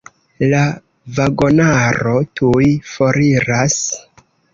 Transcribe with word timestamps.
La 0.51 0.59
vagonaro 1.17 2.13
tuj 2.41 2.71
foriras. 2.95 3.77